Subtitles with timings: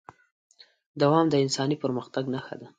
[1.01, 2.67] دوام د انساني پرمختګ نښه ده.